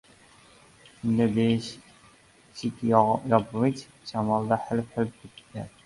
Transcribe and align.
Shunda, 1.01 1.27
beshikyopg‘ich 1.35 3.87
shamolda 4.13 4.61
hilp-hilp 4.69 5.25
etdi. 5.29 5.69